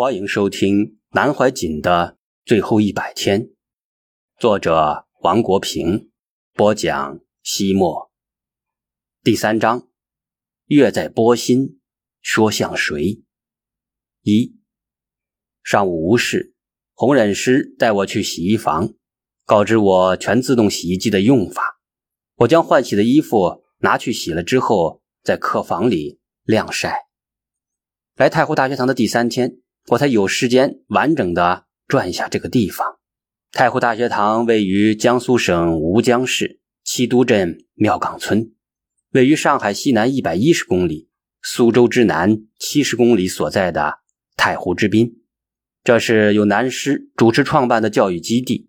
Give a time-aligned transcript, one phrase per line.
[0.00, 3.50] 欢迎收听南怀瑾的最后一百天，
[4.38, 6.12] 作者王国平
[6.54, 7.18] 播讲。
[7.42, 8.12] 西莫
[9.24, 9.88] 第三章，
[10.66, 11.80] 月在波心，
[12.20, 13.24] 说向谁？
[14.22, 14.56] 一
[15.64, 16.54] 上午无事，
[16.94, 18.94] 红忍师带我去洗衣房，
[19.44, 21.80] 告知我全自动洗衣机的用法。
[22.36, 27.08] 我将换洗的衣服拿去洗了之后，在客房里晾晒。
[28.14, 29.58] 来太湖大学堂的第三天。
[29.90, 32.98] 我才有时间完整的转一下这个地方。
[33.52, 38.52] 太湖大学堂位于江苏省吴江市七都镇庙岗村，
[39.12, 41.08] 位于上海西南一百一十公里、
[41.40, 44.00] 苏州之南七十公里所在的
[44.36, 45.22] 太湖之滨。
[45.82, 48.68] 这是由南师主持创办的教育基地。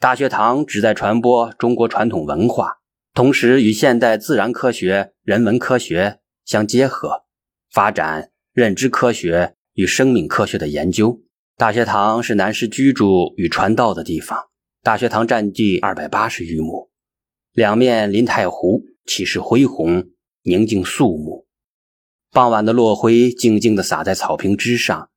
[0.00, 2.78] 大学堂旨在传播中国传统文化，
[3.14, 7.24] 同时与现代自然科学、人文科学相结合，
[7.72, 9.54] 发展认知科学。
[9.78, 11.20] 与生命科学的研究，
[11.56, 14.48] 大学堂是南师居住与传道的地方。
[14.82, 16.90] 大学堂占地二百八十余亩，
[17.52, 20.08] 两面临太湖，气势恢宏，
[20.42, 21.46] 宁静肃穆。
[22.32, 25.10] 傍晚的落晖静静地洒在草坪之上、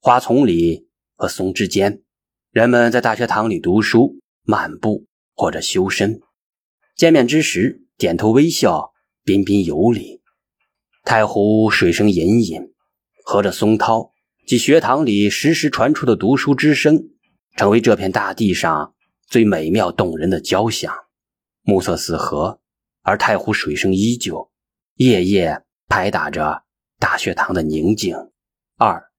[0.00, 2.02] 花丛里和松枝间。
[2.50, 5.06] 人们在大学堂里读书、漫步
[5.36, 6.20] 或者修身。
[6.96, 8.90] 见面之时，点头微笑，
[9.22, 10.20] 彬彬有礼。
[11.04, 12.72] 太湖水声隐隐。
[13.24, 14.12] 和着松涛
[14.46, 17.10] 及学堂里时时传出的读书之声，
[17.56, 18.94] 成为这片大地上
[19.26, 20.92] 最美妙动人的交响。
[21.62, 22.60] 暮色四合，
[23.02, 24.50] 而太湖水声依旧，
[24.96, 26.64] 夜夜拍打着
[26.98, 28.16] 大学堂的宁静。
[28.76, 29.10] 二，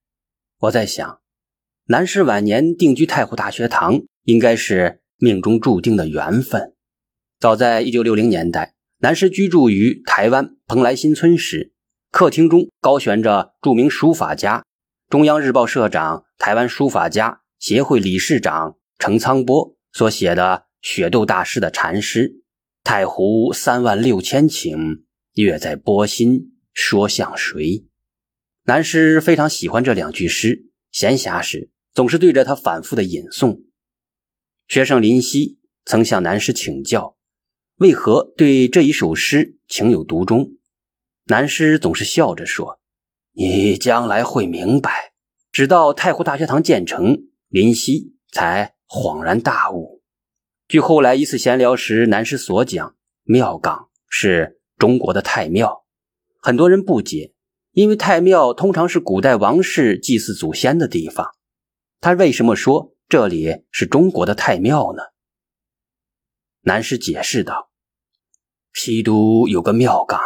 [0.59, 1.21] 我在想，
[1.85, 6.73] 南师晚年定居太湖大学堂，应该是命中注定的缘分。
[7.39, 11.71] 早在一九六零年代，南师居住于台湾蓬莱新村时。
[12.11, 14.65] 客厅中高悬着著名书法家、
[15.09, 22.41] 中央日报社长、台湾书法家协会理事长程苍波所写的雪窦大师的禅诗
[22.83, 25.03] ：“太湖三万六千顷，
[25.35, 27.85] 月在波心说向谁？”
[28.67, 33.61] 南师非常喜欢这两句诗，闲暇时总是对着他反复的吟诵。
[34.67, 37.15] 学生林夕曾向南师请教，
[37.77, 40.57] 为何对这一首诗情有独钟。
[41.31, 42.81] 南师总是笑着说
[43.31, 45.13] ：“你将来会明白。”
[45.49, 50.01] 直到太湖大学堂建成，林夕才恍然大悟。
[50.67, 55.85] 据后来一次闲聊时南师所讲，庙岗是中国的太庙。
[56.41, 57.33] 很多人不解，
[57.71, 61.31] 因为太庙通常是古代王室祭祀祖先的地方，
[62.01, 65.03] 他为什么说这里是中国的太庙呢？
[66.63, 67.71] 南师解释道
[68.75, 70.19] ：“西都有个庙岗。”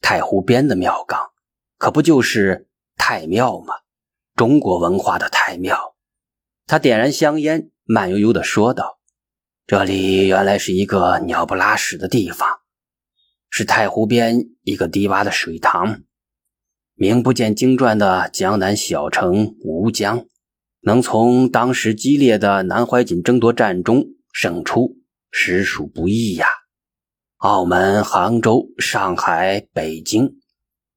[0.00, 1.30] 太湖边的庙岗，
[1.78, 3.74] 可不就是太庙吗？
[4.34, 5.96] 中国文化的太庙。
[6.66, 8.98] 他点燃香烟，慢悠悠地说道
[9.66, 12.60] ：“这里原来是一个鸟不拉屎的地方，
[13.50, 16.02] 是太湖边一个低洼的水塘。
[16.94, 20.26] 名不见经传的江南小城吴江，
[20.80, 24.96] 能从当时激烈的南怀瑾争夺战中胜出，
[25.30, 26.48] 实属不易呀。”
[27.46, 30.34] 澳门、杭州、上海、北京，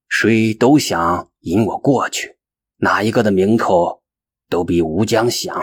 [0.08, 2.40] 谁都想引我过去，
[2.78, 4.02] 哪一个的名头
[4.50, 5.56] 都比吴江响。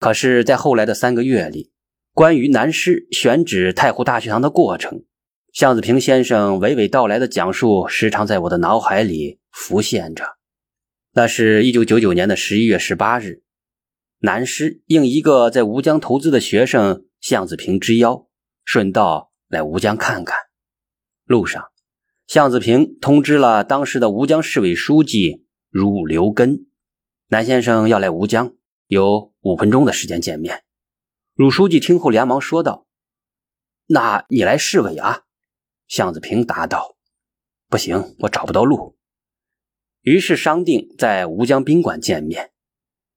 [0.00, 1.70] 可是，在后来的三个月里，
[2.12, 5.04] 关于南师选址太湖大学堂的过程，
[5.52, 10.24] 向子平先生娓娓道来的讲述，时常在我的脑海里浮现着。
[11.12, 13.44] 那是一九九九年的十一月十八日，
[14.18, 18.26] 南师应一个在吴江投资的学生向子平之邀，
[18.64, 19.30] 顺道。
[19.56, 20.36] 来吴江看看。
[21.24, 21.70] 路上，
[22.26, 26.66] 向子平通知了当时的吴江市委书记汝留根，
[27.28, 28.52] 南先生要来吴江，
[28.86, 30.62] 有五分钟的时间见面。
[31.34, 32.86] 汝书记听后连忙说道
[33.88, 35.22] ：“那你来市委啊？”
[35.88, 36.98] 向子平答道
[37.70, 38.98] ：“不行，我找不到路。”
[40.02, 42.52] 于是商定在吴江宾馆见面。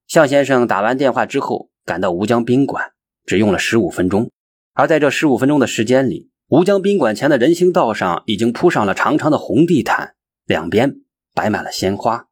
[0.07, 2.93] 向先生打完电话之后，赶到吴江宾馆，
[3.25, 4.31] 只用了十五分钟。
[4.73, 10.15] 而在这十五分钟的时间里，吴江宾馆前的人行道上已经铺上了长长的红地毯，
[10.47, 11.01] 两边
[11.35, 12.25] 摆满了鲜花。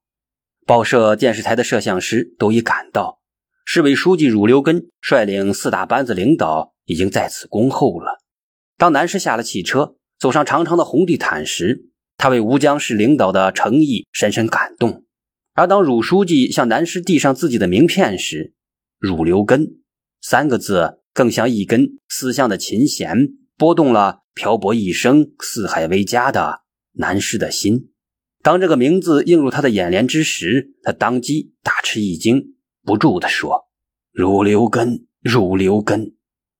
[0.65, 3.19] 报社、电视台的摄像师都已赶到，
[3.63, 8.17] 市委书记汝留根率领四大班子领导已经在此恭候了。
[8.75, 15.03] 当南师下了汽车，走上长长的红地毯时，他为吴江市领导的诚意深深感动。
[15.53, 18.55] 而当汝书记向南师递上自己的名片时
[18.97, 19.77] ，“汝留根”
[20.21, 21.01] 三个字。
[21.13, 26.61] 更像一根思乡的琴弦，拨动了漂泊一生、四海为家的
[26.93, 27.89] 南师的心。
[28.43, 33.65] 当这个名字映入他的眼帘之时，他当即大吃一惊，不住地说
[34.13, 36.13] ：“汝留根，汝留根，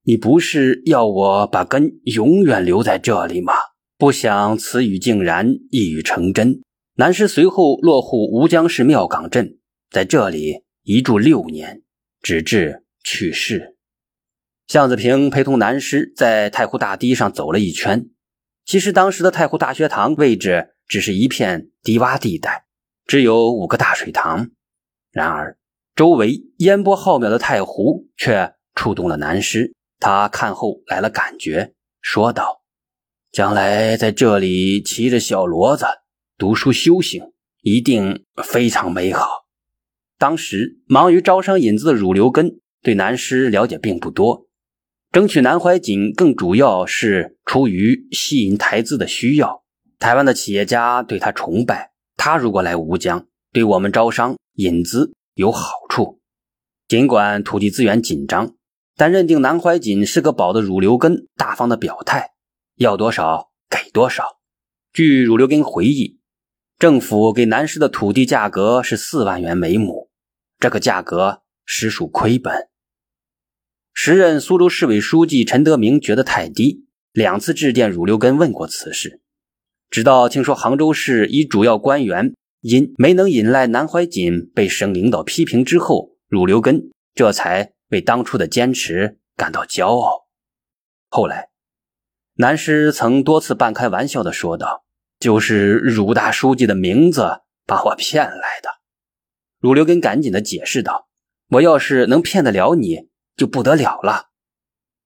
[0.03, 3.53] 你不是要我把根永远留在这里吗？”
[3.97, 6.61] 不想此语竟然一语成真。
[6.97, 9.59] 南师随后落户吴江市庙岗镇，
[9.91, 11.83] 在这里一住六年，
[12.21, 13.76] 直至去世。
[14.67, 18.09] 向子平陪同南师在太湖大堤上走了一圈。
[18.65, 22.65] 其实当时的太湖大学堂位置只是一片低洼地带，
[23.05, 24.49] 只有五个大水塘。
[25.11, 25.57] 然而，
[25.95, 29.73] 周围烟波浩渺的太湖却触动了南师。
[29.99, 32.61] 他看后来了感觉，说道。
[33.31, 35.85] 将来在这里骑着小骡子
[36.37, 37.31] 读书修行，
[37.61, 39.45] 一定非常美好。
[40.17, 44.46] 当时忙于招商引资的汝留根对南师了解并不多，
[45.17, 49.63] 争取南怀瑾更主要是出于吸引台资的需要。
[49.97, 56.19] 台湾的企业家对他崇拜，他如果来吴江，对我们招商引资有好处。
[56.87, 58.53] 尽管土地资源紧张，
[58.95, 62.33] 但认定南怀瑾是个宝的汝留根大方的表态。
[62.75, 64.37] 要多少给多少。
[64.93, 66.19] 据汝留根回忆，
[66.77, 70.11] 政府给南师的土地价格是四万元每亩，
[70.59, 72.69] 这个价格实属亏本。
[73.99, 79.21] 时任苏州市委书记陈德明觉得太低，两次致电汝留根问过此事。
[79.89, 90.27] 直到听说杭州市一主要官员因没能引来南怀瑾被省领导批评之后，汝留根这才为当初的坚持感到骄傲。
[91.09, 91.49] 后来。
[92.35, 94.85] 南师曾多次半开玩笑的说道
[95.19, 98.69] ：“就是汝大书记的名字把我骗来的。”
[99.59, 101.07] 汝留根赶紧的解释道
[101.49, 104.31] ：“我要是能骗得了你，就不得了了。”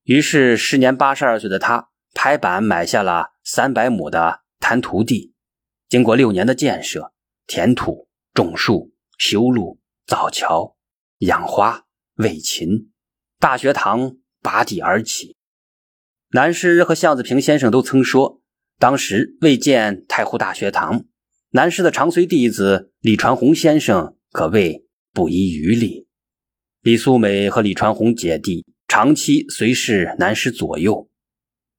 [0.03, 5.35] 于是，时年八十二岁的他拍板买下了三百亩的滩涂地。
[5.87, 7.13] 经过六年的建设、
[7.45, 10.77] 填土、种树、修路、造桥、
[11.19, 11.85] 养花、
[12.15, 12.91] 喂禽，
[13.39, 15.35] 大学堂拔地而起。
[16.29, 18.41] 南师和向子平先生都曾说，
[18.79, 21.03] 当时为建太湖大学堂，
[21.49, 26.07] 南师的长随弟子李传宏先生可谓不遗余力。
[26.81, 31.07] 李素美和李传红姐弟长期随侍南师左右，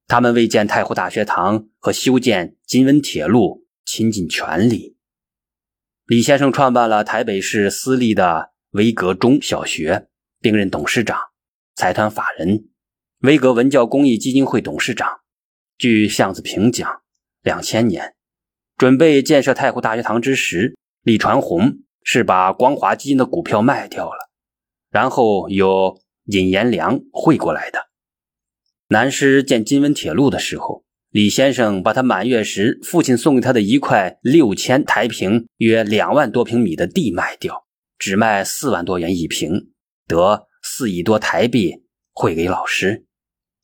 [0.07, 4.97] 他们为建太湖大学堂和修建金温铁路倾尽全力。
[6.07, 10.07] 李先生创办了台北市私立的威格中小学，
[10.41, 11.19] 并任董事长、
[11.75, 12.69] 财团法人。
[13.23, 15.23] 威格文教公益基金会董事长，
[15.79, 17.03] 据向子平讲，
[17.43, 18.15] 两千年
[18.77, 24.31] 准备建设太湖大学堂之时，李传红是把光华基金的股票卖掉了，
[24.93, 27.89] 然后由尹延良汇过来的。
[28.89, 37.67] 南师建金温铁路的时候，李先生把他满月时父亲送给他的一块六千台平约两万多平米的地卖掉，
[37.99, 39.73] 只卖四万多元一平，
[40.07, 43.07] 得四亿多台币汇给老师。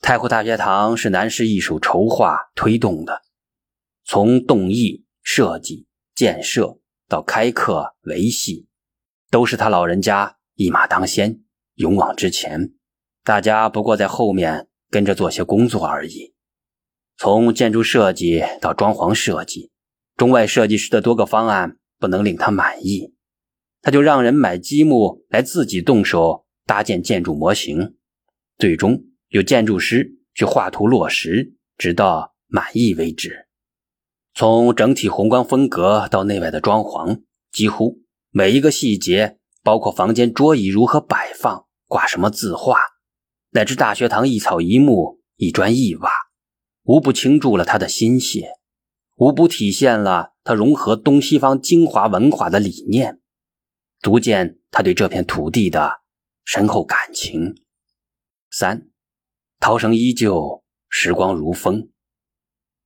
[0.01, 3.21] 太湖大学堂是南师一手筹划推动的，
[4.07, 8.67] 从动议、设计、建设到开课、维系，
[9.31, 11.41] 都是他老人家一马当先，
[11.77, 12.73] 勇往直前。
[13.23, 16.35] 大家不过在后面跟着做些工作而已。
[17.17, 19.71] 从建筑设计到装潢设计，
[20.17, 23.15] 中外设计师的多个方案不能令他满意，
[23.83, 27.95] 他就让人买积木来自己动手搭建建筑模型，
[28.59, 29.05] 最终。
[29.29, 33.47] 有建筑师去画图落实，直到满意为止。
[34.35, 37.21] 从整体宏观风格到内外的装潢，
[37.53, 42.79] 几乎每一个细节，包括房间桌椅如何摆放、挂什么字画，
[43.51, 46.11] 乃至大学堂一草一木、一砖一瓦，
[46.85, 48.53] 无不倾注了他的心血，
[49.17, 53.21] 无不体现了他融合东西方精华文化的理念，
[54.01, 56.01] 足见他对这片土地的
[56.47, 57.55] 深厚感情。
[58.51, 58.89] 三。
[59.61, 61.91] 涛声依旧，时光如风。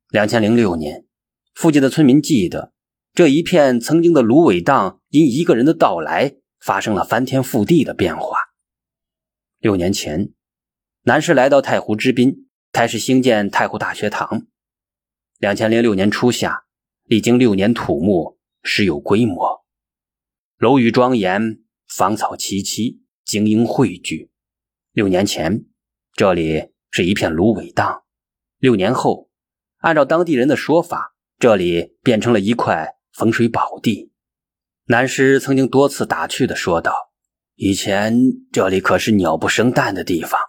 [0.08, 1.06] 两千零六年，
[1.54, 2.72] 附近的村民记得，
[3.14, 8.36] 这一片曾经的芦苇荡，因一个人的到来，发生了翻天覆地的变化。
[9.58, 10.32] 六年前，
[11.02, 14.46] 南师来到太湖之滨，开始兴建太湖大学堂。
[15.38, 16.64] 两千零六年初夏，
[17.04, 19.64] 历经六年土木，时有规模，
[20.56, 24.30] 楼宇庄严，芳草萋萋，精英汇聚。
[24.92, 25.66] 六年前。
[26.14, 28.04] 这里是一片芦苇荡，
[28.58, 29.30] 六年后，
[29.78, 34.11] 按照当地人的说法，这里变成了一块风水宝地。
[34.86, 37.12] 南师曾经多次打趣的说道
[37.54, 38.14] ：“以前
[38.52, 40.40] 这里可是鸟不生蛋的地方，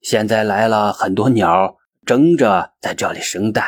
[0.00, 3.66] 现在来了很多鸟，争着在这里生蛋。”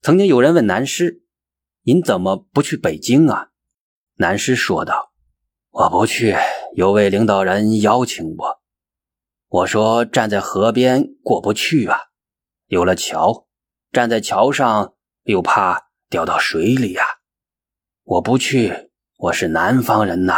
[0.00, 1.22] 曾经有人问南师
[1.84, 3.48] ：“您怎么不去北京啊？”
[4.16, 5.12] 南师说道
[5.70, 6.34] ：“我不去，
[6.74, 8.62] 有位领导人邀请我。
[9.48, 11.98] 我说站在河边过不去啊，
[12.66, 13.46] 有了桥，
[13.92, 14.94] 站在桥上
[15.24, 17.06] 又怕掉到水里啊。
[18.06, 20.34] 我不去，我是南方人呐。”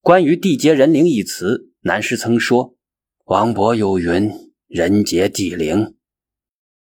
[0.00, 2.76] 关于“地结人灵”一词，南师曾说
[3.26, 4.32] ：“王勃有云，
[4.66, 5.96] 人杰地灵。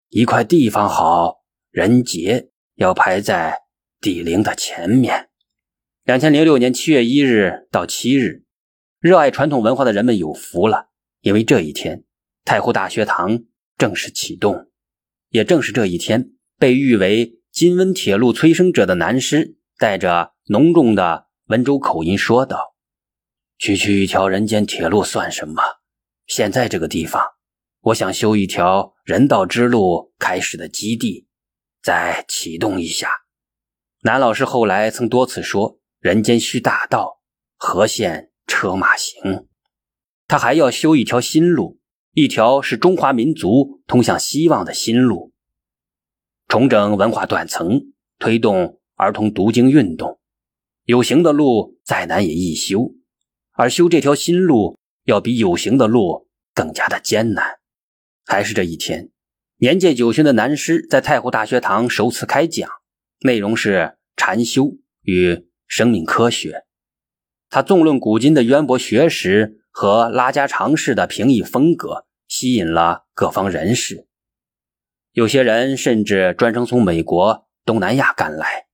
[0.08, 3.64] 一块地方好，人杰要排在
[4.00, 5.28] 地灵的前面。”
[6.06, 8.46] 两千零六年七月一日到七日，
[9.02, 10.88] 热爱传统文化的人们有福了，
[11.20, 12.06] 因为这一天，
[12.46, 13.44] 太湖大学堂
[13.78, 14.70] 正式启动。
[15.28, 22.76] 也正是这一天，被誉为“金温铁路催生者”的南师，带着浓重的温州口音说道。
[23.58, 25.62] 区区一条人间铁路算什么？
[26.28, 27.24] 现在这个地方，
[27.82, 31.28] 我想修一条人道之路开始的基地，
[31.82, 33.10] 再启动一下。
[34.04, 37.20] 南老师后来曾多次说：“人间需大道，
[37.58, 39.48] 河线车马行。”
[40.28, 41.80] 他还要修一条新路，
[42.14, 45.34] 一条是中华民族通向希望的新路，
[46.50, 50.20] 重整文化断层，推动儿童读经运动。
[50.86, 52.96] 有形的路再难也易修。
[53.52, 57.60] 而修这条新路，要比有形的路更加的艰难。
[58.26, 59.12] 还是这一天，
[59.58, 62.68] 年届九旬的南师在太湖大学堂首次开讲，
[63.20, 64.72] 内容是禅修
[65.04, 66.64] 与生命科学。
[67.52, 74.08] 他纵论古今的渊博学识和拉家常式的平易风格，吸引了各方人士。
[75.20, 78.68] 有些人甚至专程从美国、东南亚赶来，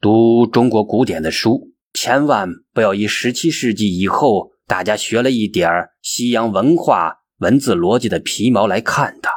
[0.00, 1.74] 读中国古典的书。
[1.92, 5.68] 千万不要以十七世纪以后大家学了一点
[6.00, 9.32] 西洋文化文字逻辑的皮毛来看它，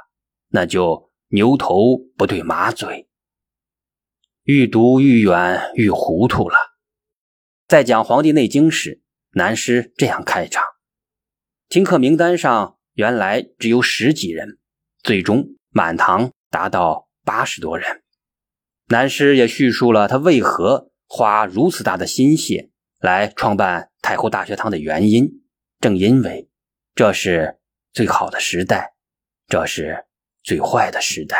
[0.49, 3.07] 那就牛头不对马嘴，
[4.43, 6.55] 愈读愈远愈糊涂了。
[7.67, 9.01] 在讲《黄帝内经》时，
[9.31, 10.63] 南师这样开场：
[11.67, 14.59] 听课名单上原来只有十几人，
[15.01, 18.03] 最终满堂达到八十多人。
[18.87, 20.91] 南师也叙述了他为何。
[21.13, 25.43] 花如此大的心血来创办太湖大学堂的原因，
[25.81, 26.47] 正因为
[26.95, 27.59] 这是
[27.91, 28.93] 最好的时代，
[29.49, 30.05] 这是
[30.41, 31.37] 最坏的时代。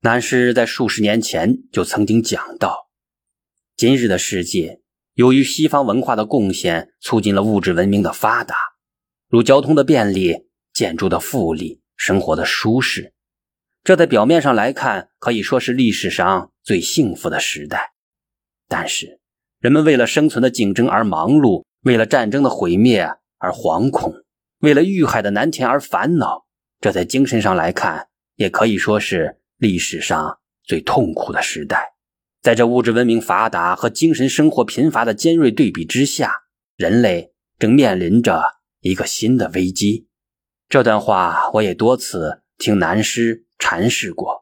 [0.00, 2.90] 南师在数十年前就曾经讲到，
[3.78, 4.82] 今日的世界
[5.14, 8.54] 由于西方文化的贡献，促进了物质文明的发达，
[9.30, 13.12] 如交通的便利、建筑的富丽、生活的舒适，
[13.84, 17.92] 这在表面上来看可以说是历史上最幸福的时代。
[18.68, 19.20] 但是，
[19.58, 24.14] 人们为了生存的竞争而忙碌，为了战争的毁灭而惶恐，
[24.60, 26.46] 为了遇害的南田而烦恼。
[26.80, 31.92] 这在精神上来看，也可以说是历史上最痛苦的时代。
[32.40, 36.32] 在这物质文明发达和精神生活贫乏的尖锐对比之下，
[36.78, 38.42] 人类正面临着
[38.80, 40.06] 一个新的危机。
[40.70, 44.39] 这段话我也多次听南师阐释过。